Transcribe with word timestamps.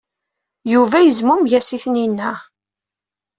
Yuba 0.73 0.97
yezmumeg-as 1.01 1.69
i 1.75 1.77
Tanina. 1.83 2.31